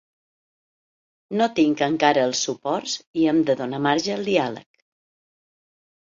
[1.41, 4.67] No tinc encara els suports i hem de donar marge al diàleg.